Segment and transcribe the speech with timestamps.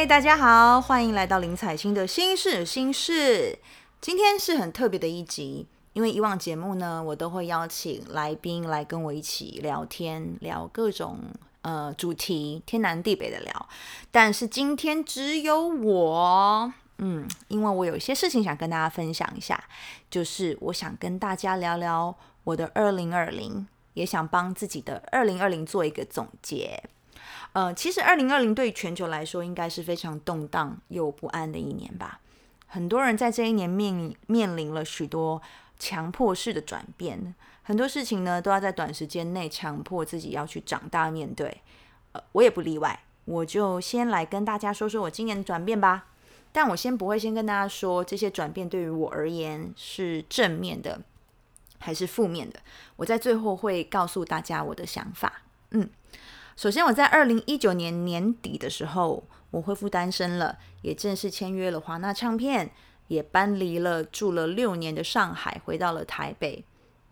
[0.00, 3.58] 嗨，大家好，欢迎来到林采欣的心事心事。
[4.00, 11.18] 今天是很特别的一集，因为以往节目呢，我都会邀请来宾来跟我一起聊天，聊各种
[11.60, 13.68] 呃主题，天南地北的聊。
[14.10, 19.62] 但是今天只有我，嗯，因为我有一些事情想跟大家分享一下，
[20.10, 26.84] 就是我想跟大家聊聊我的二零二零，也想帮自己的二零二零做一个总结。
[27.52, 32.20] 呃，其实二零二零对全球来说，应该是非常动荡又不安的一年吧。
[32.68, 35.42] 很多人在这一年面面临了许多
[35.76, 37.34] 强迫式的转变，
[37.64, 41.60] 很多事情呢都要在短时间内强迫自己要去长大面对。
[42.12, 46.06] 呃，我也不例外，我就先来跟大家说说我今年的转变吧。
[46.52, 51.00] 但我先不会先跟大家说这些转变对于我而言是正面的
[51.78, 52.60] 还是负面的，
[52.96, 55.42] 我在最后会告诉大家我的想法。
[55.70, 55.90] 嗯。
[56.60, 62.70] 首先，我在二零一九年年底的时候，我恢复单身了，也正式签约了华纳唱片，
[63.06, 66.62] 也搬离了住了六年的上海，回到了台北。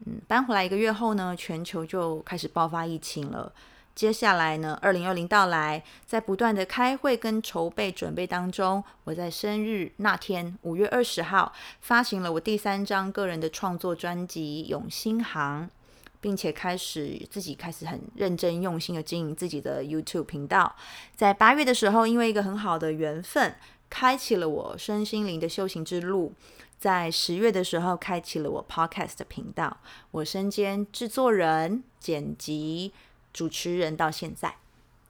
[0.04, 3.50] 嗯，搬回来一个月后呢，全球就开始爆发疫情了。
[3.94, 15.70] 接下来呢，二零二零到来，在不断的开会跟筹备准备当中，我在生日那天五月二十号发行了我第三张个人的创作专辑《永兴行》。
[16.20, 20.74] 并且开始自己开始很认真用心的经营自己的 YouTube 频道。
[21.14, 23.54] 在八月的时候，因为一个很好的缘分，
[23.88, 26.32] 开启了我身心灵的修行之路。
[26.78, 29.78] 在十月的时候，开启了我 Podcast 的频道。
[30.10, 32.92] 我身兼制作人、剪辑、
[33.32, 34.56] 主持人，到现在。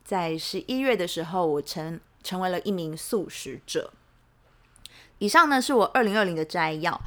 [0.05, 3.93] 在十一月的时候，我成成为了一名素食者。
[5.19, 7.01] 以上呢是我二零二零的摘要。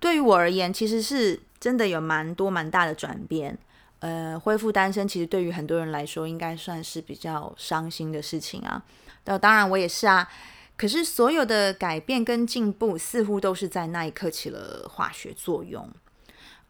[0.00, 1.40] 对于我而言，其实是。
[1.60, 3.58] 真的有蛮多蛮大的转变，
[4.00, 8.82] 呃，恢复单身其实对于很多人来说，应该算是比较伤心的事情啊。
[9.24, 10.28] 那当然我也是啊。
[10.76, 15.90] 可是所有的改变跟进步，似乎都是在那一刻起了化学作用。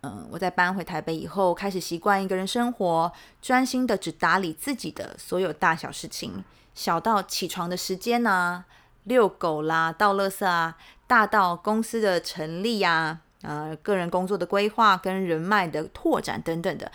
[0.00, 3.12] 嗯，我在搬回台北以后，开始习惯一个人生活，
[3.42, 6.42] 专心的只打理自己的所有大小事情，
[6.74, 8.64] 小到起床的时间啊，
[9.04, 13.20] 遛狗啦，倒垃圾啊，大到公司的成立呀。
[13.42, 16.90] 呃，个人工作的规划跟人脉的拓展等等的，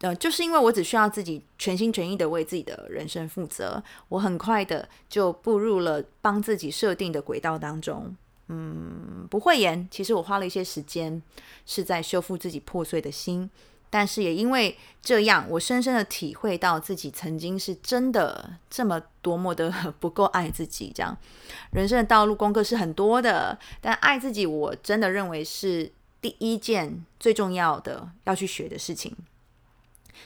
[0.00, 8.14] 呃，就是因为我只需要自己全心全意的为自己的人生负责，我很快的就步入了帮自己设定的轨道当中。
[8.48, 11.22] 嗯，不会言，其实我花了一些时间
[11.64, 13.48] 是在修复自己破碎的心，
[13.96, 20.90] 但是也因为这样，我深深的体会到自己曾经是真的这么多么的 不够爱自己。
[20.92, 21.16] 这样，
[21.70, 25.92] 人生的道路功课是很多的，但爱自己，我真的认为是。
[26.20, 29.14] 第一件最重要的要去学的事情，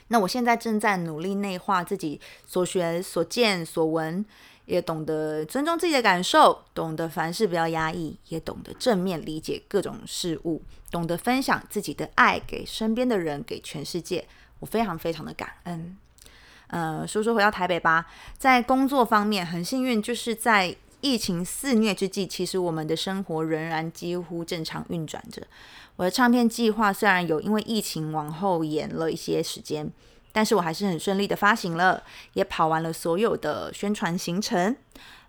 [0.06, 4.24] 那我现在正在努力内化自己所学、所见、所闻，
[4.68, 14.26] 也懂得尊重自己的感受，懂得凡事不要压抑，也懂得正面理解各种事物，懂得分享自己的爱给身边的人，给全世界。
[14.60, 15.96] 我非常非常的感恩。
[16.68, 18.06] 呃，说说回到台北吧，
[18.36, 20.76] 在工作方面很幸运，就是在。
[21.00, 25.40] 疫情肆虐之际，其实我们的生活仍然几乎正常运转着。
[25.94, 29.88] 我的唱片计划虽然有因为疫情往后延了一些时间，
[30.38, 32.00] 但是我还是很顺利的发行了，
[32.34, 34.76] 也跑完了所有的宣传行程。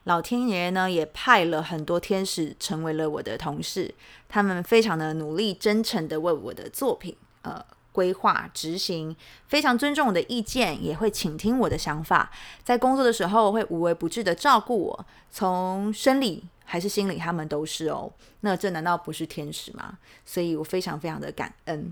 [0.03, 3.91] 老天爷呢，也派了很多天使成为了我的同事，
[4.27, 7.65] 他们非常的努力、真诚的为我的作品，呃。
[7.91, 9.13] 规划执行，
[9.47, 12.31] 非常尊重我的意见，也会倾听我的想法。
[12.63, 18.09] 在工作的时候，会无微不至的照顾我，从生理还是心理，他们都是哦。
[18.41, 19.97] 那这难道不是天使吗？
[20.23, 21.91] 所以我非常非常的感恩。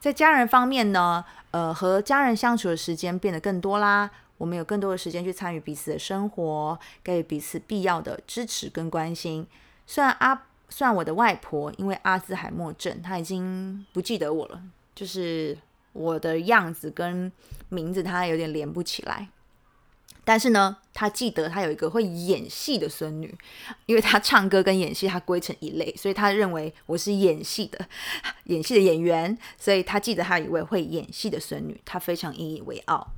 [0.00, 4.10] 在家人方面呢，呃，和家人相处的时间变得更多啦。
[4.36, 9.44] 我们有更多的时间去参与彼此的生活，给予彼此必要的支持跟关心。
[9.84, 14.62] 虽然阿，虽然我的外婆因为阿兹海默症，她已经不记得我了。
[14.94, 15.58] 就是
[15.92, 17.32] 我的样子跟
[17.68, 19.28] 名字，她有点连不起来。
[20.24, 23.34] 但是呢，他记得他有一个会演戏的孙女，
[23.86, 27.88] 因为他唱歌跟演戏他归成一类，所以他认为我是演戏的，
[28.44, 29.36] 演戏的演员。
[29.56, 33.08] 所以他记得他有一位会演戏的孙女，他非常引以为傲。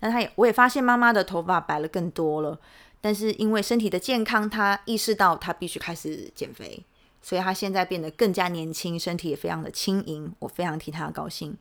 [0.00, 2.60] 那他也，我也发现妈妈的头发白了更多了。
[3.00, 6.84] 但是因为身体的健康，他意识到他必须开始减肥。
[7.22, 11.56] 所以他现在变得更加年轻，身体也非常的轻盈，我非常替他高兴。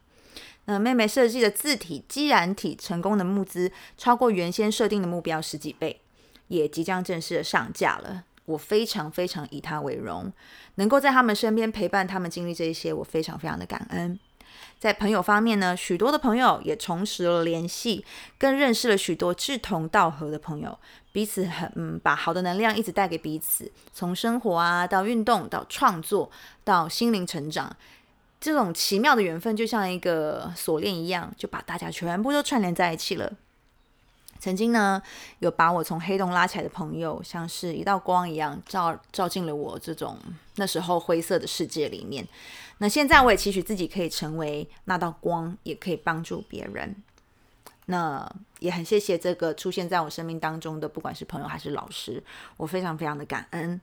[0.65, 6.01] 那妹妹设计的字体基然体成功的募资超过原先设定的目标十几倍，
[6.47, 8.23] 也即将正式的上架了。
[8.45, 10.31] 我非常非常以她为荣，
[10.75, 14.19] 能够在他们身边陪伴他们经历这一些，我非常非常的感恩。
[14.77, 18.05] 在朋友方面呢，许多的朋友也重拾了联系，
[18.37, 20.77] 更认识了许多志同道合的朋友，
[21.13, 26.29] 彼此很嗯，把好的能量一直带给彼此，从生活啊到运动到创作
[26.65, 27.73] 到心灵成长，
[28.43, 33.31] 这种奇妙的缘分就像一个锁链一样，就把大家全部都串联在一起了。
[34.37, 35.01] 曾经呢，
[35.39, 40.17] 有把我从黑洞拉起来的朋友，像是一道光一样，照照进了我这种
[40.57, 42.27] 那时候灰色的世界里面。
[42.79, 46.93] 那现在我也期许自己可以成为那道光，也可以帮助别人。
[47.85, 48.29] 那
[48.59, 52.21] 也很谢谢这个出现在我生命当中的，不管是朋友还是老师，
[52.57, 53.79] 我非常非常的感恩。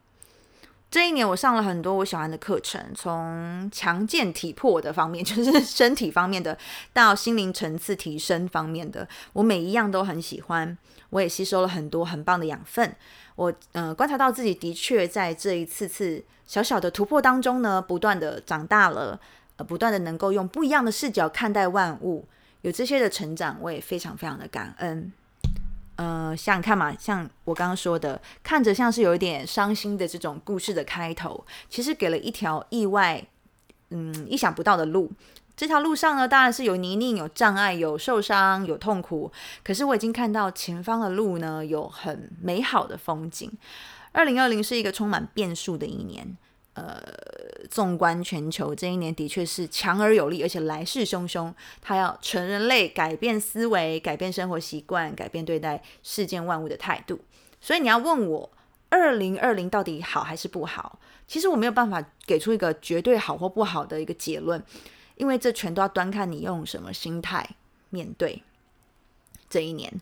[0.91, 6.59] 这一年我上了很多我喜欢的课程，从强健体魄的方面， 就是身体方面的，
[6.93, 10.77] 到心灵层次提升方面的，我每一样都很喜欢。
[11.11, 12.95] 我也吸收了很多很棒的养分。
[13.37, 19.21] 我呃观察到自己的确在这一次次小小的突破当中呢，不断的长大了，
[19.57, 22.27] 呃，不断的能够用不一样的视角看待万物，
[22.63, 25.13] 有这些的成长，我也非常非常的感恩。
[26.01, 33.23] 呃，想看嘛，像我刚刚说的，看着像是有一点伤心的这种故事的开头，其实给了一条意外，
[33.91, 35.13] 嗯，意想不到的路。
[35.55, 39.31] 这条路上呢，当然是有泥泞、有障碍、有受伤、有痛苦。
[39.63, 43.53] 可是我已经看到前方的路呢，有很美好的风景。
[44.13, 46.35] 二零二零是一个充满变数的一年。
[46.75, 47.03] 呃，
[47.69, 51.53] 纵观全球，这一年的确是强而有力，而且来势汹汹。
[51.83, 57.21] 它要全人类改变思维、改变生活习惯、改变对待世间万物的态度。
[57.61, 58.51] 所以你要问我，
[58.89, 60.99] 二零二零到底好还是不好？
[61.27, 64.63] 其实我没有办法给出一个绝对好或不好的一个结论，
[65.17, 67.49] 因为这全都要端看你用什么心态
[67.91, 68.43] 面对
[69.51, 69.93] 这一年。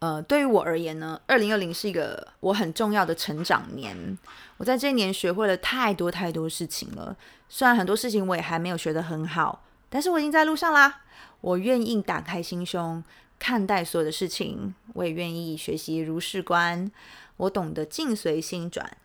[0.00, 4.18] 呃，对于我而言呢，二零二零是一个我很重要的成长年。
[4.58, 7.16] 我在这一年学会了太多太多事情了。
[7.48, 11.02] 虽然很多事情我也还没有学得很好，但是我已经在路上啦。
[11.40, 13.02] 我愿意打开心胸
[13.38, 16.90] 看待所有的事情，我也愿意学习如是观。
[17.38, 18.96] 我懂得境随心转。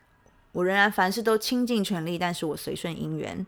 [0.51, 3.45] 我仍然凡事都倾尽全力，但是我随顺因缘。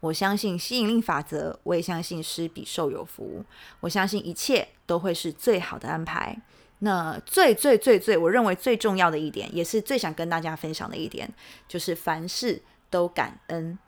[0.00, 3.44] 我相信吸引力法则，我也相信施比受有福。
[3.80, 6.36] 我相信一切都会是最好的安排。
[6.80, 11.32] 那最最最最，我认为最重要的一点，也是最想跟大家分享的一点，
[11.66, 12.60] 就是凡事
[12.90, 13.78] 都感恩，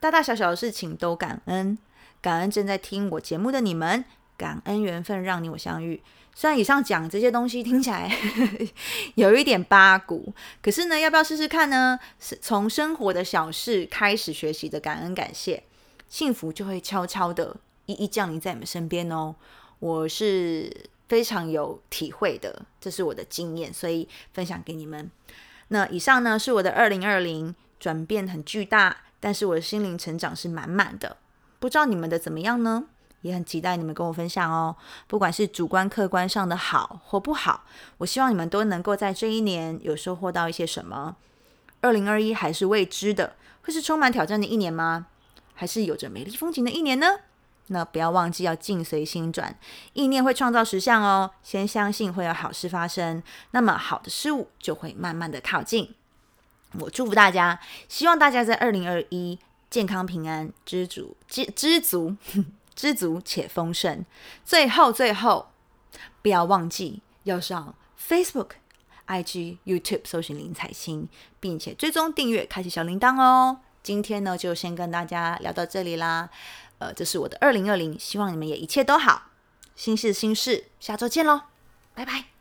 [0.00, 1.76] 大大小小的事情都感恩，
[2.22, 4.02] 感恩正在听我节目的你们，
[4.38, 6.00] 感恩缘分让你我相遇。
[6.34, 8.10] 虽然以上讲这些东西听起来
[9.16, 10.32] 有一点八股，
[10.62, 11.98] 可是呢，要不要试试看呢？
[12.18, 15.64] 是从生活的小事开始学习的感恩感谢，
[16.08, 19.34] 幸福就会悄悄的一一降临在你们身边哦。
[19.80, 20.88] 我是。
[21.08, 25.10] 非常有体会的，这是我的经验，所以分享给你们。
[25.68, 31.16] 那以上呢是我的二零二零转变很巨大，但是我的心灵成长是满满的。
[31.58, 32.84] 不知道你们的怎么样呢？
[33.22, 34.76] 也很期待你们跟我分享哦。
[35.06, 37.64] 不管是主观客观上的好或不好，
[37.98, 41.16] 我希望你们都能够在这一年有收获到一些什么。
[41.80, 45.06] 二零二一还是未知的，会是充满挑战的一年吗？
[45.54, 47.06] 还是有着美丽风景的一年呢？
[47.70, 49.58] 那不要忘记要境随心转，
[49.92, 51.30] 意念会创造实相哦。
[51.42, 55.94] 先相信会有好事发生，那么好的事物就会慢慢的靠近。
[56.80, 62.16] 我祝福大家，希望大家在二零二一健康平安、知足、知知足、
[62.78, 64.04] 知足且丰盛。
[64.44, 65.50] 最后最后，
[66.22, 68.50] 不要忘记要上 Facebook、
[69.08, 71.08] IG、YouTube 搜寻林采欣，
[71.40, 73.58] 并且追踪订阅，开启小铃铛哦。
[73.82, 76.30] 今天呢，就先跟大家聊到这里啦。
[76.78, 79.30] 呃，这是我的二零二零，希望你们也一切都好，
[79.74, 81.40] 心事心事，下周见喽，
[81.94, 82.37] 拜拜。